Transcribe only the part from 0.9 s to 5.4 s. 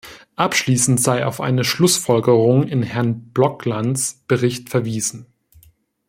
sei auf eine Schlussfolgerung in Herrn Bloklands Bericht verwiesen.